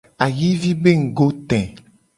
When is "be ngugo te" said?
0.81-1.59